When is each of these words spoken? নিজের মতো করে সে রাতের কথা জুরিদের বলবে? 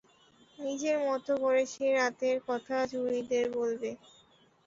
নিজের 0.59 0.97
মতো 1.07 1.31
করে 1.43 1.63
সে 1.73 1.87
রাতের 1.95 2.37
কথা 2.47 2.75
জুরিদের 2.91 3.45
বলবে? 3.57 3.89